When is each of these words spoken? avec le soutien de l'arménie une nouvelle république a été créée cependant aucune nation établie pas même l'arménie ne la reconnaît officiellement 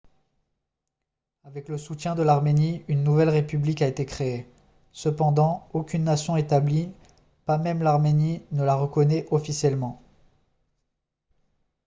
avec 1.43 1.69
le 1.69 1.77
soutien 1.77 2.15
de 2.15 2.23
l'arménie 2.23 2.83
une 2.87 3.03
nouvelle 3.03 3.29
république 3.29 3.83
a 3.83 3.87
été 3.87 4.03
créée 4.03 4.49
cependant 4.93 5.69
aucune 5.73 6.03
nation 6.03 6.35
établie 6.37 6.89
pas 7.45 7.59
même 7.59 7.83
l'arménie 7.83 8.41
ne 8.51 8.63
la 8.63 8.73
reconnaît 8.73 9.27
officiellement 9.29 10.01